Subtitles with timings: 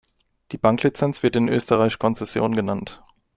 [0.51, 3.03] Die Banklizenz wird in Österreich Konzession genannt.